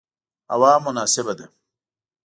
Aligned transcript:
هوا 0.53 0.73
مناسبه 0.85 1.33
ده 1.37 1.45